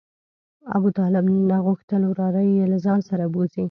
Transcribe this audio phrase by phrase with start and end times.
[0.77, 3.59] ابوطالب نه غوښتل وراره یې له ځان سره بوځي.